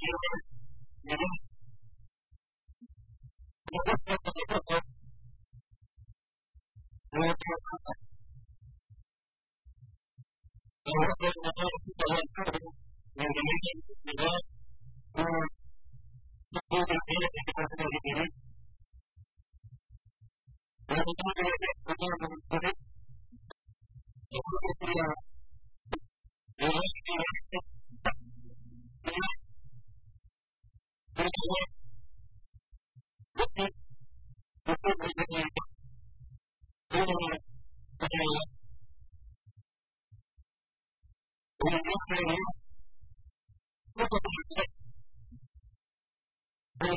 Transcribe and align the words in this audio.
Thank 0.00 1.20
you. 1.20 1.39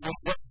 Gracias. 0.00 0.41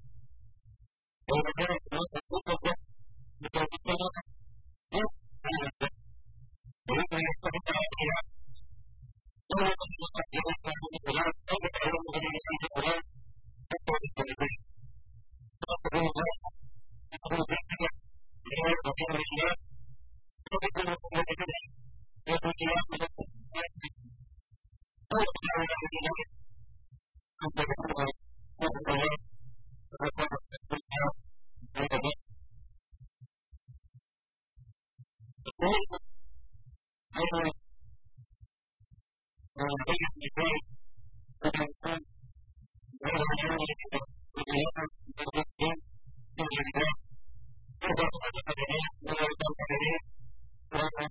seguridad, 46.61 46.97
por 47.79 47.95
tanto, 47.95 48.17
la 48.21 48.53
seguridad, 48.53 48.91
por 49.01 49.15
tanto, 49.17 49.45
la 49.57 50.79
seguridad, 50.79 51.10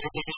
Thank 0.00 0.14
you. 0.14 0.37